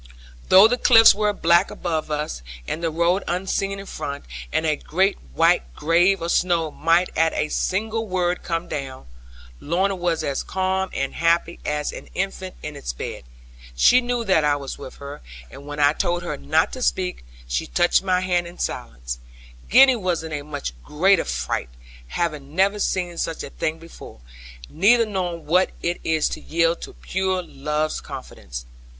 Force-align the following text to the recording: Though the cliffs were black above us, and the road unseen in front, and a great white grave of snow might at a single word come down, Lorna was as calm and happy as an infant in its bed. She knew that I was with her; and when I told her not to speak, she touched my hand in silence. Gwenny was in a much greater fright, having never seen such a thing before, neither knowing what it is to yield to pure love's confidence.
Though 0.49 0.67
the 0.67 0.79
cliffs 0.79 1.13
were 1.13 1.31
black 1.31 1.69
above 1.69 2.09
us, 2.09 2.41
and 2.67 2.81
the 2.81 2.89
road 2.89 3.23
unseen 3.27 3.77
in 3.79 3.85
front, 3.85 4.25
and 4.51 4.65
a 4.65 4.75
great 4.75 5.15
white 5.35 5.75
grave 5.75 6.23
of 6.23 6.31
snow 6.31 6.71
might 6.71 7.15
at 7.15 7.33
a 7.33 7.49
single 7.49 8.07
word 8.07 8.41
come 8.41 8.67
down, 8.67 9.05
Lorna 9.59 9.95
was 9.95 10.23
as 10.23 10.41
calm 10.41 10.89
and 10.91 11.13
happy 11.13 11.59
as 11.67 11.91
an 11.91 12.07
infant 12.15 12.55
in 12.63 12.75
its 12.75 12.93
bed. 12.93 13.25
She 13.75 14.01
knew 14.01 14.23
that 14.25 14.43
I 14.43 14.55
was 14.55 14.79
with 14.79 14.95
her; 14.95 15.21
and 15.51 15.67
when 15.67 15.79
I 15.79 15.93
told 15.93 16.23
her 16.23 16.35
not 16.35 16.73
to 16.73 16.81
speak, 16.81 17.23
she 17.47 17.67
touched 17.67 18.01
my 18.01 18.21
hand 18.21 18.47
in 18.47 18.57
silence. 18.57 19.19
Gwenny 19.69 19.95
was 19.97 20.23
in 20.23 20.31
a 20.33 20.41
much 20.41 20.73
greater 20.83 21.25
fright, 21.25 21.69
having 22.07 22.55
never 22.55 22.79
seen 22.79 23.19
such 23.19 23.43
a 23.43 23.51
thing 23.51 23.77
before, 23.77 24.19
neither 24.67 25.05
knowing 25.05 25.45
what 25.45 25.69
it 25.83 26.01
is 26.03 26.27
to 26.29 26.41
yield 26.41 26.81
to 26.81 26.93
pure 26.93 27.43
love's 27.43 28.01
confidence. 28.01 28.65